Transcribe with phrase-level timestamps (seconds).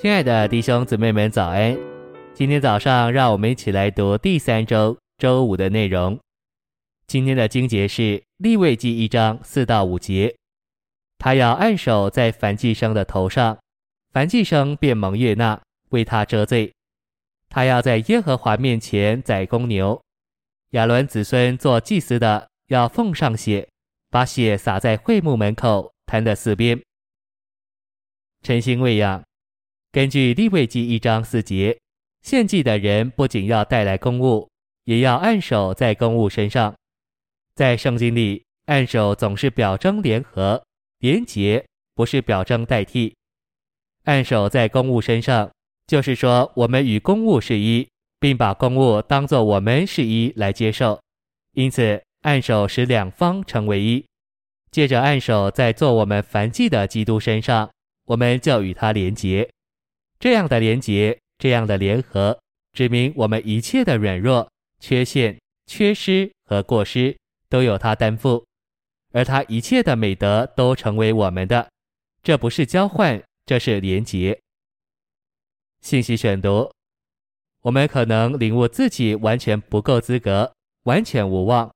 [0.00, 1.76] 亲爱的弟兄姊妹们，早安！
[2.32, 6.18] 今天早上，让我们一起来读第三周周五的内容。
[7.06, 10.34] 今天的经节是利未记一章四到五节。
[11.18, 13.58] 他要按手在燔祭牲的头上，
[14.14, 16.72] 燔祭牲便蒙悦纳，为他遮罪。
[17.50, 20.00] 他要在耶和华面前宰公牛。
[20.70, 23.68] 亚伦子孙做祭司的要奉上血，
[24.08, 26.80] 把血洒在会幕门口坛的四边。
[28.42, 29.22] 晨星喂养。
[29.92, 31.76] 根据立位记一章四节，
[32.22, 34.48] 献祭的人不仅要带来公物，
[34.84, 36.72] 也要按手在公物身上。
[37.56, 40.62] 在圣经里，按手总是表征联合、
[41.00, 41.66] 连结，
[41.96, 43.16] 不是表征代替。
[44.04, 45.50] 按手在公物身上，
[45.88, 47.88] 就是说我们与公物是一，
[48.20, 51.00] 并把公物当作我们是一来接受。
[51.54, 54.04] 因此，按手使两方成为一。
[54.70, 57.68] 借着按手在做我们燔祭的基督身上，
[58.06, 59.50] 我们就与他连结。
[60.20, 62.38] 这样的连结，这样的联合，
[62.74, 64.46] 指明我们一切的软弱、
[64.78, 67.16] 缺陷、缺失和过失，
[67.48, 68.44] 都有他担负，
[69.12, 71.66] 而他一切的美德都成为我们的。
[72.22, 74.38] 这不是交换，这是连结。
[75.80, 76.70] 信息选读：
[77.62, 81.74] 我们可能领悟自己完全不够资格，完全无望，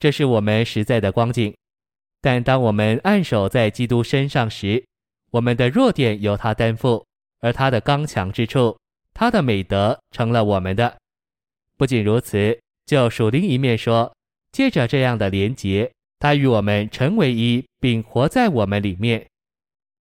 [0.00, 1.54] 这是我们实在的光景。
[2.20, 4.84] 但当我们按手在基督身上时，
[5.30, 7.05] 我们的弱点由他担负。
[7.40, 8.76] 而他的刚强之处，
[9.14, 10.96] 他的美德成了我们的。
[11.76, 14.12] 不仅如此，就属灵一面说，
[14.52, 19.26] 借着这样的连结，他与我们成为一，并活在我们里面。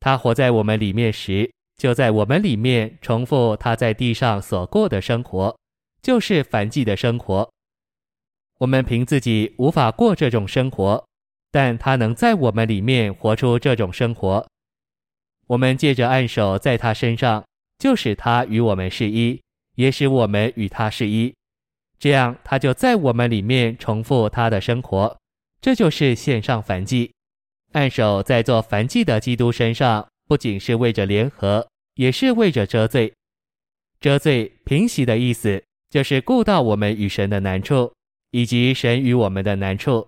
[0.00, 5.56] 他活在我们里面时，就在我们里面重复他在地上所过的生活，
[6.02, 7.50] 就是凡迹的生活。
[8.58, 11.04] 我们凭自己无法过这种生活，
[11.50, 14.46] 但他能在我们里面活出这种生活。
[15.50, 17.44] 我们借着按手在他身上，
[17.76, 19.40] 就使他与我们是一，
[19.74, 21.34] 也使我们与他是一。
[21.98, 25.18] 这样，他就在我们里面重复他的生活。
[25.60, 27.10] 这就是线上燔祭。
[27.72, 33.12] 按手在做燔祭的基督身上，不仅是为着联合，也是为着遮罪。
[33.98, 37.92] 遮罪平息的意思，就是顾到我们与神的难处，
[38.30, 40.06] 以及神与我们的难处。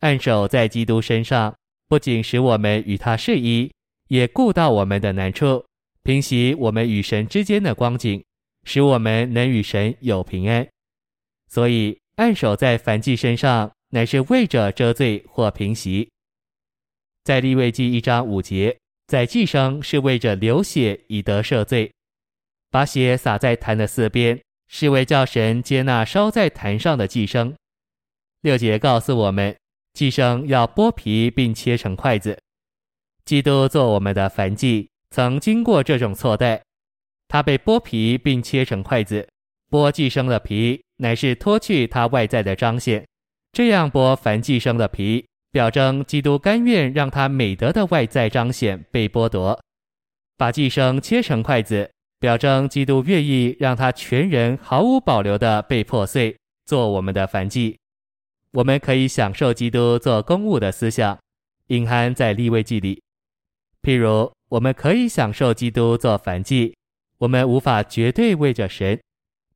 [0.00, 1.54] 按手在基督身上，
[1.86, 3.70] 不仅使我们与他是一。
[4.08, 5.64] 也顾到我们的难处，
[6.02, 8.22] 平息我们与神之间的光景，
[8.64, 10.66] 使我们能与神有平安。
[11.48, 16.10] 所以按手在燔祭身上，乃是为着遮罪或平息。
[17.24, 18.76] 在立位记一章五节，
[19.06, 21.92] 在祭牲是为着流血以得赦罪，
[22.70, 27.54] 把血洒在坛的四边，是为叫神接纳烧在坛上的祭牲。
[28.40, 29.54] 六节告诉我们，
[29.92, 32.38] 祭牲要剥皮并切成块子。
[33.28, 36.62] 基督做我们的燔祭，曾经过这种错待，
[37.28, 39.28] 他被剥皮并切成筷子。
[39.70, 43.02] 剥寄生的皮，乃是脱去他外在的彰显；
[43.52, 49.60] 这样剥凡寄生的皮，表征基督甘愿让他美德的外在彰显被剥夺。
[50.38, 56.34] 把寄生切成筷子，表征基督愿意让他全人毫无保留地被破碎，
[56.64, 57.76] 做我们的燔祭。
[58.52, 61.18] 我们可以享受基督做公物的思想，
[61.66, 63.02] 隐含在立位记里。
[63.82, 66.74] 譬如，我们可以享受基督做燔祭，
[67.18, 69.00] 我们无法绝对为着神，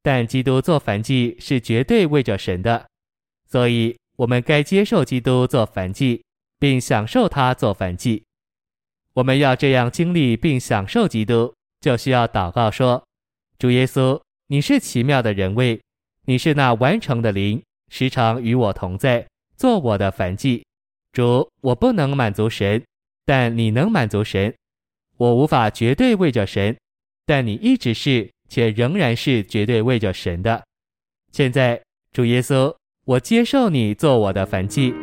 [0.02, 2.86] 但基督做燔祭是绝对为着神的，
[3.48, 6.24] 所以我们该接受基督做燔祭，
[6.58, 8.22] 并享受他做燔祭。
[9.14, 13.04] 我们要这样经历并享受基督，就需要祷告说
[13.58, 15.80] ：“主耶稣，你是奇妙的人位，
[16.26, 20.64] 你是那完成的灵，时常与我同在，做我的燔祭。
[21.12, 22.82] 主，我不能满足神。”
[23.24, 24.54] 但你能满足神，
[25.16, 26.76] 我无法绝对为着神，
[27.24, 30.62] 但你一直是且仍然是绝对为着神的。
[31.30, 31.80] 现在，
[32.12, 32.74] 主耶稣，
[33.06, 34.94] 我接受你做我的燔祭。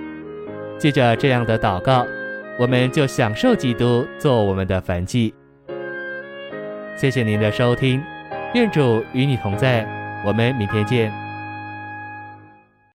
[0.77, 2.05] 借着这样的祷告，
[2.59, 5.33] 我们就享受基督做我们的燔祭。
[6.95, 8.01] 谢谢您的收听，
[8.53, 9.83] 愿主与你同在，
[10.25, 11.28] 我们明天见。